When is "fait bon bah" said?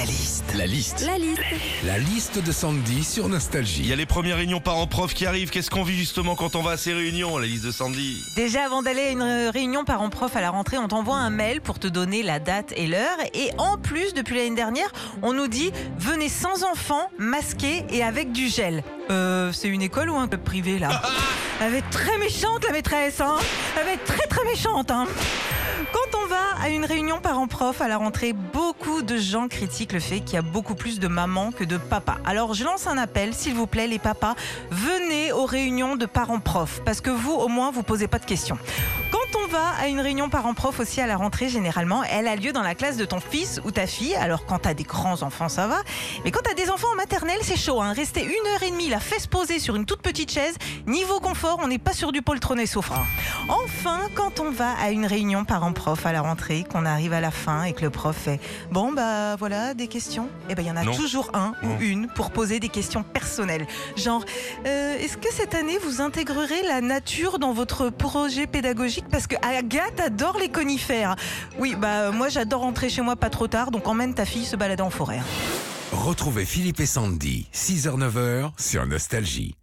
58.16-59.34